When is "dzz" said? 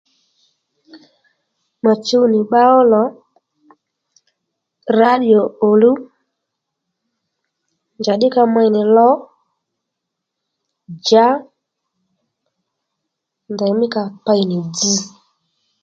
14.73-14.97